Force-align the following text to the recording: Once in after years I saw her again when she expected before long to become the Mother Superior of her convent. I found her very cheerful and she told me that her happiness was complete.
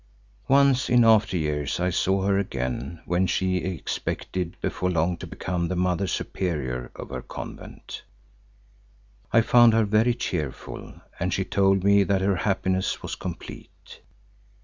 Once 0.47 0.89
in 0.89 1.03
after 1.05 1.37
years 1.37 1.79
I 1.79 1.91
saw 1.91 2.23
her 2.23 2.39
again 2.39 3.03
when 3.05 3.27
she 3.27 3.57
expected 3.57 4.57
before 4.59 4.89
long 4.89 5.15
to 5.17 5.27
become 5.27 5.67
the 5.67 5.75
Mother 5.75 6.07
Superior 6.07 6.89
of 6.95 7.11
her 7.11 7.21
convent. 7.21 8.01
I 9.31 9.41
found 9.41 9.73
her 9.73 9.85
very 9.85 10.15
cheerful 10.15 10.93
and 11.19 11.31
she 11.31 11.45
told 11.45 11.83
me 11.83 12.01
that 12.03 12.21
her 12.21 12.37
happiness 12.37 13.03
was 13.03 13.13
complete. 13.13 13.99